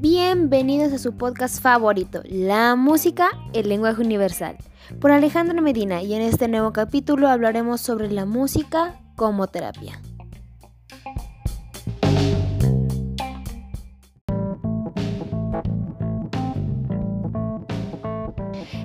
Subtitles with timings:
[0.00, 4.56] Bienvenidos a su podcast favorito, La Música, el lenguaje universal,
[5.00, 10.00] por Alejandro Medina y en este nuevo capítulo hablaremos sobre la música como terapia.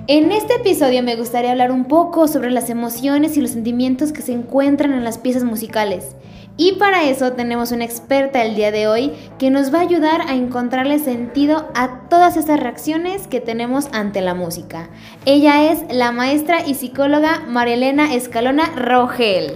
[0.06, 4.20] En este episodio me gustaría hablar un poco sobre las emociones y los sentimientos que
[4.20, 6.14] se encuentran en las piezas musicales.
[6.58, 10.20] Y para eso tenemos una experta el día de hoy que nos va a ayudar
[10.20, 14.90] a encontrarle sentido a todas estas reacciones que tenemos ante la música.
[15.24, 19.54] Ella es la maestra y psicóloga Marielena Escalona Rogel.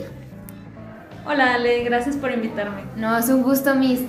[1.26, 2.84] Hola Ale, gracias por invitarme.
[2.96, 4.00] No, es un gusto, Miss.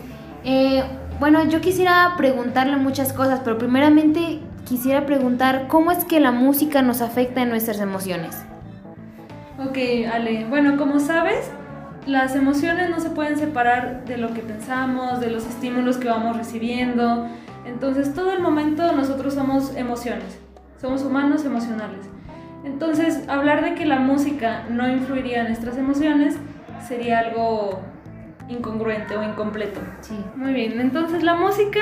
[0.45, 0.85] Eh,
[1.19, 6.83] bueno, yo quisiera preguntarle muchas cosas, pero primeramente quisiera preguntar cómo es que la música
[6.83, 8.37] nos afecta en nuestras emociones.
[9.57, 9.77] Ok,
[10.13, 10.45] Ale.
[10.45, 11.49] Bueno, como sabes,
[12.05, 16.37] las emociones no se pueden separar de lo que pensamos, de los estímulos que vamos
[16.37, 17.27] recibiendo.
[17.65, 20.39] Entonces, todo el momento nosotros somos emociones.
[20.79, 22.07] Somos humanos emocionales.
[22.63, 26.37] Entonces, hablar de que la música no influiría en nuestras emociones
[26.87, 27.81] sería algo
[28.47, 29.79] incongruente o incompleto.
[30.01, 30.17] Sí.
[30.35, 31.81] Muy bien, entonces la música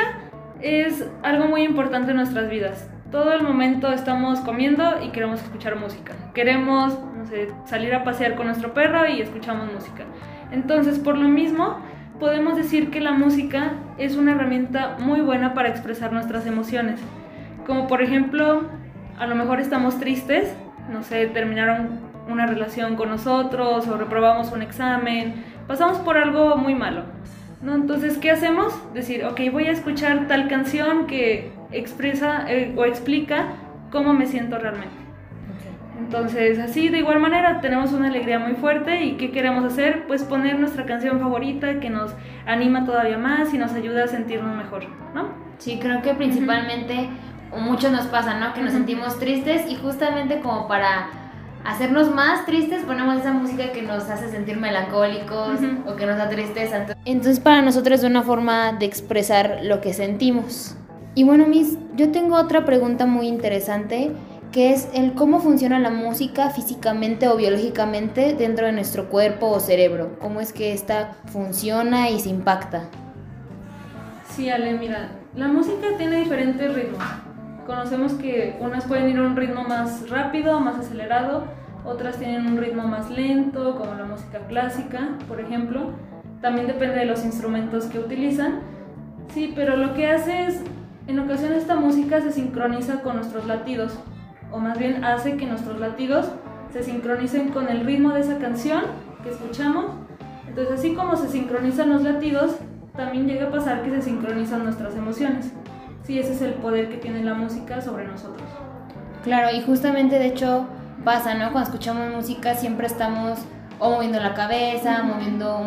[0.62, 2.90] es algo muy importante en nuestras vidas.
[3.12, 6.14] Todo el momento estamos comiendo y queremos escuchar música.
[6.34, 10.04] Queremos, no sé, salir a pasear con nuestro perro y escuchamos música.
[10.52, 11.78] Entonces, por lo mismo,
[12.20, 17.00] podemos decir que la música es una herramienta muy buena para expresar nuestras emociones.
[17.66, 18.64] Como por ejemplo,
[19.18, 20.54] a lo mejor estamos tristes,
[20.92, 26.76] no sé, terminaron una relación con nosotros o reprobamos un examen, pasamos por algo muy
[26.76, 27.17] malo
[27.68, 27.76] ¿no?
[27.76, 28.74] Entonces, ¿qué hacemos?
[28.94, 33.50] Decir, ok, voy a escuchar tal canción que expresa eh, o explica
[33.92, 34.96] cómo me siento realmente.
[36.00, 40.08] Entonces, así de igual manera tenemos una alegría muy fuerte y ¿qué queremos hacer?
[40.08, 42.16] Pues poner nuestra canción favorita que nos
[42.46, 45.28] anima todavía más y nos ayuda a sentirnos mejor, ¿no?
[45.58, 47.10] Sí, creo que principalmente
[47.60, 48.54] muchos nos pasa, ¿no?
[48.54, 51.10] Que nos sentimos tristes y justamente como para
[51.68, 56.30] hacernos más tristes, ponemos esa música que nos hace sentir melancólicos o que nos da
[56.30, 56.86] tristeza.
[57.06, 60.76] Entonces para nosotros es una forma de expresar lo que sentimos.
[61.14, 64.12] Y bueno, Miss, yo tengo otra pregunta muy interesante
[64.52, 69.60] que es el cómo funciona la música físicamente o biológicamente dentro de nuestro cuerpo o
[69.60, 70.18] cerebro.
[70.20, 72.84] ¿Cómo es que esta funciona y se impacta?
[74.36, 77.04] Sí, Ale, mira, la música tiene diferentes ritmos.
[77.68, 81.44] Conocemos que unas pueden ir a un ritmo más rápido, más acelerado,
[81.84, 85.92] otras tienen un ritmo más lento, como la música clásica, por ejemplo.
[86.40, 88.62] También depende de los instrumentos que utilizan.
[89.34, 90.62] Sí, pero lo que hace es,
[91.08, 94.00] en ocasiones esta música se sincroniza con nuestros latidos,
[94.50, 96.32] o más bien hace que nuestros latidos
[96.72, 98.84] se sincronicen con el ritmo de esa canción
[99.24, 99.88] que escuchamos.
[100.48, 102.56] Entonces, así como se sincronizan los latidos,
[102.96, 105.52] también llega a pasar que se sincronizan nuestras emociones.
[106.08, 108.48] Sí, ese es el poder que tiene la música sobre nosotros.
[109.26, 110.66] Claro, y justamente de hecho
[111.04, 111.52] pasa, ¿no?
[111.52, 113.40] Cuando escuchamos música siempre estamos
[113.78, 115.60] o moviendo la cabeza, moviendo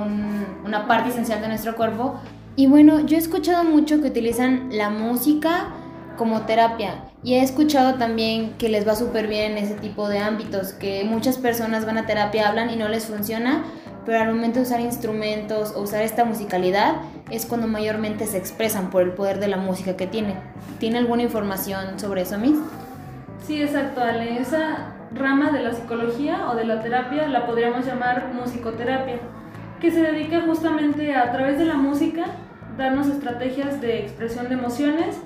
[0.65, 2.19] una parte esencial de nuestro cuerpo.
[2.57, 5.75] Y bueno, yo he escuchado mucho que utilizan la música
[6.17, 10.21] como terapia y he escuchado también que les va súper bien en ese tipo de
[10.21, 13.65] ámbitos, que muchas personas van a terapia, hablan y no les funciona,
[14.07, 16.95] pero al momento de usar instrumentos o usar esta musicalidad
[17.31, 20.35] es cuando mayormente se expresan por el poder de la música que tiene.
[20.79, 22.59] ¿Tiene alguna información sobre eso, Miss?
[23.47, 24.39] Sí, exacto, Ale.
[24.39, 29.17] Esa rama de la psicología o de la terapia la podríamos llamar musicoterapia,
[29.81, 32.27] que se dedica justamente a, a través de la música
[32.77, 35.21] darnos estrategias de expresión de emociones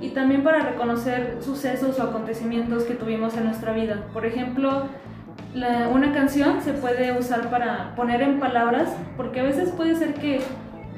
[0.00, 4.04] y también para reconocer sucesos o acontecimientos que tuvimos en nuestra vida.
[4.12, 4.84] Por ejemplo,
[5.92, 10.40] una canción se puede usar para poner en palabras, porque a veces puede ser que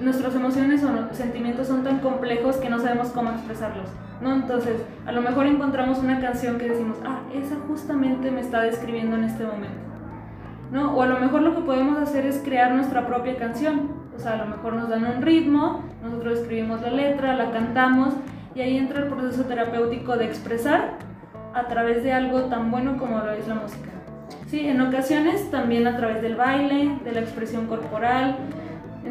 [0.00, 3.88] nuestras emociones o sentimientos son tan complejos que no sabemos cómo expresarlos,
[4.20, 4.32] ¿no?
[4.32, 9.16] Entonces, a lo mejor encontramos una canción que decimos, ah, esa justamente me está describiendo
[9.16, 9.80] en este momento,
[10.70, 10.94] ¿no?
[10.94, 14.32] O a lo mejor lo que podemos hacer es crear nuestra propia canción, o sea,
[14.32, 18.14] a lo mejor nos dan un ritmo, nosotros escribimos la letra, la cantamos,
[18.54, 20.98] y ahí entra el proceso terapéutico de expresar
[21.54, 23.90] a través de algo tan bueno como lo es la música.
[24.48, 28.36] Sí, en ocasiones también a través del baile, de la expresión corporal.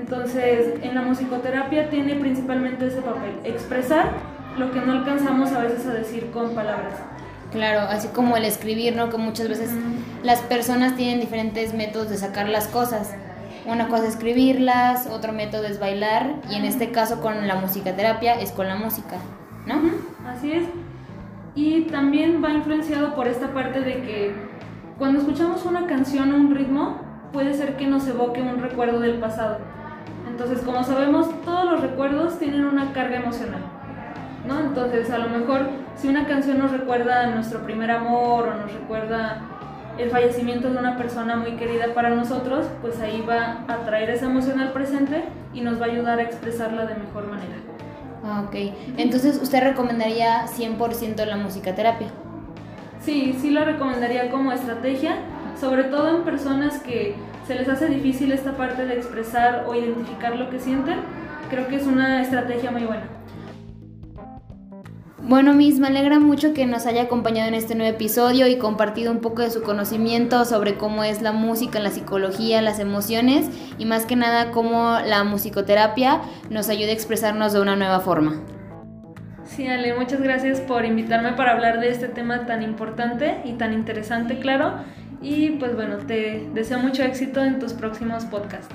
[0.10, 4.12] Entonces, en la musicoterapia tiene principalmente ese papel, expresar
[4.58, 6.94] lo que no alcanzamos a veces a decir con palabras.
[7.52, 9.10] Claro, así como el escribir, ¿no?
[9.10, 9.70] Que muchas veces
[10.24, 13.16] las personas tienen diferentes métodos de sacar las cosas.
[13.66, 18.40] Una cosa es escribirlas, otro método es bailar y en este caso con la musicoterapia
[18.40, 19.18] es con la música,
[19.66, 19.76] ¿no?
[20.26, 20.64] Así es.
[21.54, 24.34] Y también va influenciado por esta parte de que
[24.98, 27.02] cuando escuchamos una canción o un ritmo,
[27.34, 29.60] puede ser que nos evoque un recuerdo del pasado.
[30.30, 33.62] Entonces, como sabemos, todos los recuerdos tienen una carga emocional.
[34.48, 34.60] ¿no?
[34.60, 39.42] Entonces, a lo mejor si una canción nos recuerda nuestro primer amor o nos recuerda
[39.98, 44.26] el fallecimiento de una persona muy querida para nosotros, pues ahí va a traer esa
[44.26, 45.24] emoción al presente
[45.54, 47.56] y nos va a ayudar a expresarla de mejor manera.
[48.24, 48.56] Ah, ok.
[48.98, 52.08] Entonces, ¿usted recomendaría 100% la musicoterapia?
[53.02, 55.16] Sí, sí lo recomendaría como estrategia,
[55.60, 57.16] sobre todo en personas que
[57.48, 60.98] se les hace difícil esta parte de expresar o identificar lo que sienten.
[61.50, 63.04] Creo que es una estrategia muy buena.
[65.24, 69.12] Bueno, Miss, me alegra mucho que nos haya acompañado en este nuevo episodio y compartido
[69.12, 73.86] un poco de su conocimiento sobre cómo es la música, la psicología, las emociones y
[73.86, 78.42] más que nada cómo la musicoterapia nos ayuda a expresarnos de una nueva forma.
[79.46, 83.74] Sí, Ale, muchas gracias por invitarme para hablar de este tema tan importante y tan
[83.74, 84.76] interesante, claro.
[85.22, 88.74] Y pues bueno, te deseo mucho éxito en tus próximos podcasts.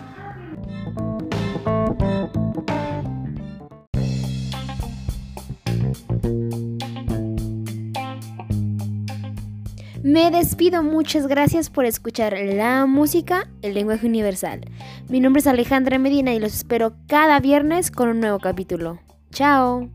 [10.02, 14.60] Me despido, muchas gracias por escuchar la música, el lenguaje universal.
[15.08, 18.98] Mi nombre es Alejandra Medina y los espero cada viernes con un nuevo capítulo.
[19.30, 19.88] Chao.